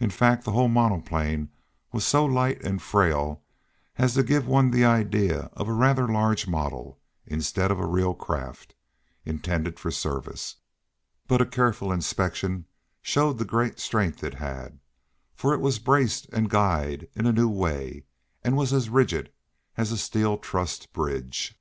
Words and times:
In 0.00 0.10
fact, 0.10 0.42
the 0.42 0.50
whole 0.50 0.66
monoplane 0.66 1.50
was 1.92 2.04
so 2.04 2.24
light 2.24 2.60
and 2.64 2.82
frail 2.82 3.44
as 3.96 4.14
to 4.14 4.24
give 4.24 4.48
one 4.48 4.72
the 4.72 4.84
idea 4.84 5.50
of 5.52 5.68
a 5.68 5.72
rather 5.72 6.08
large 6.08 6.48
model, 6.48 6.98
instead 7.26 7.70
of 7.70 7.78
a 7.78 7.86
real 7.86 8.12
craft, 8.12 8.74
intended 9.24 9.78
for 9.78 9.92
service. 9.92 10.56
But 11.28 11.40
a 11.40 11.46
careful 11.46 11.92
inspection 11.92 12.66
showed 13.02 13.38
the 13.38 13.44
great 13.44 13.78
strength 13.78 14.24
it 14.24 14.34
had, 14.34 14.80
for 15.32 15.54
it 15.54 15.60
was 15.60 15.78
braced 15.78 16.26
and 16.32 16.50
guyed 16.50 17.06
in 17.14 17.24
a 17.24 17.32
new 17.32 17.48
way, 17.48 18.02
and 18.42 18.56
was 18.56 18.72
as 18.72 18.88
rigid 18.90 19.30
as 19.76 19.92
a 19.92 19.96
steel 19.96 20.38
trussed 20.38 20.92
bridge. 20.92 21.56